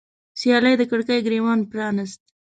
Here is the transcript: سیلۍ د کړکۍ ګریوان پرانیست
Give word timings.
سیلۍ 0.39 0.75
د 0.79 0.83
کړکۍ 0.91 1.19
ګریوان 1.27 1.59
پرانیست 1.71 2.21